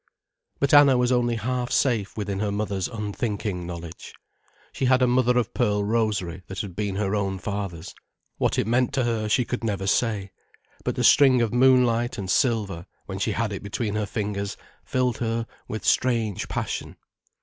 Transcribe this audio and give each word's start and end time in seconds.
But 0.59 0.73
Anna 0.73 0.97
was 0.97 1.11
only 1.11 1.35
half 1.35 1.71
safe 1.71 2.17
within 2.17 2.39
her 2.39 2.51
mother's 2.51 2.87
unthinking 2.87 3.67
knowledge. 3.67 4.15
She 4.71 4.85
had 4.85 5.03
a 5.03 5.07
mother 5.07 5.37
of 5.37 5.53
pearl 5.53 5.83
rosary 5.83 6.41
that 6.47 6.61
had 6.61 6.75
been 6.75 6.95
her 6.95 7.13
own 7.13 7.37
father's. 7.37 7.93
What 8.39 8.57
it 8.57 8.65
meant 8.65 8.95
to 8.95 9.03
her 9.03 9.29
she 9.29 9.45
could 9.45 9.63
never 9.63 9.85
say. 9.85 10.31
But 10.83 10.95
the 10.95 11.03
string 11.03 11.39
of 11.43 11.53
moonlight 11.53 12.17
and 12.17 12.31
silver, 12.31 12.87
when 13.05 13.19
she 13.19 13.33
had 13.33 13.53
it 13.53 13.61
between 13.61 13.93
her 13.93 14.07
fingers, 14.07 14.57
filled 14.83 15.19
her 15.19 15.45
with 15.67 15.85
strange 15.85 16.47
passion. 16.47 16.97